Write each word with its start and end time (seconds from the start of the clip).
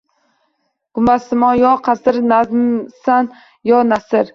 Gumbazmisan 0.99 1.59
yo 1.61 1.75
qasr, 1.89 2.21
nazmmisan 2.33 3.35
yo 3.73 3.89
nasr 3.97 4.27